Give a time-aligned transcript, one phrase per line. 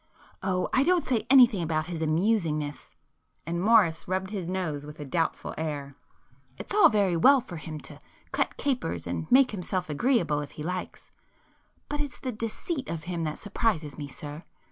[0.41, 5.53] "Oh, I don't say anything against his amusingness,"—and Morris rubbed his nose with a doubtful
[5.59, 7.99] air—"It's all very well for him to
[8.31, 13.37] cut capers and make himself agreeable if he likes,—but it's the deceit of him that
[13.37, 14.43] surprises me sir.